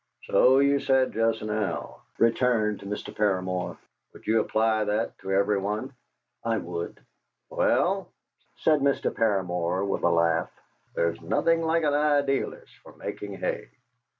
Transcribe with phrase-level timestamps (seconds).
[0.23, 3.15] "So you said just now," returned Mr.
[3.15, 3.77] Paramor.
[4.13, 5.93] "Would you apply that to everyone?"
[6.43, 6.99] "I would."
[7.51, 8.07] "Well,"
[8.55, 9.13] said Mr.
[9.13, 10.49] Paramor with a laugh,
[10.95, 13.69] "there is nothing like an idealist for making hay!